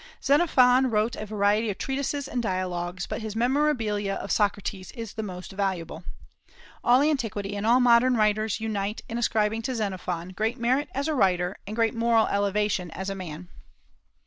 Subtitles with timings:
[0.23, 5.21] Xenophon wrote a variety of treatises and dialogues, but his "Memorabilia" of Socrates is the
[5.21, 6.03] most valuable.
[6.83, 11.13] All antiquity and all modern writers unite in ascribing to Xenophon great merit as a
[11.13, 13.49] writer and great moral elevation as a man.